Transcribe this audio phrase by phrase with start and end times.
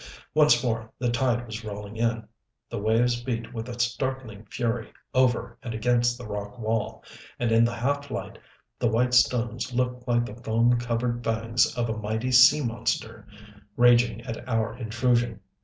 [0.33, 2.27] Once more the tide was rolling in.
[2.71, 7.03] The waves beat with a startling fury over and against the rock wall,
[7.37, 8.39] and in the half light
[8.79, 13.27] the white stones looked like the foam covered fangs of a mighty sea monster,
[13.77, 15.39] raging at our intrusion.